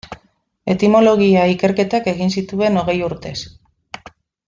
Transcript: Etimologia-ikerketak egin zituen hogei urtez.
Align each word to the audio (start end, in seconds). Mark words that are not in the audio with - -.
Etimologia-ikerketak 0.73 2.09
egin 2.15 2.33
zituen 2.39 2.81
hogei 2.85 2.97
urtez. 3.13 3.39